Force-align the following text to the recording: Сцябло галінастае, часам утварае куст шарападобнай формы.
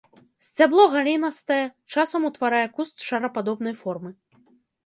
Сцябло 0.45 0.85
галінастае, 0.93 1.59
часам 1.97 2.21
утварае 2.31 2.65
куст 2.79 3.07
шарападобнай 3.11 3.75
формы. 3.83 4.11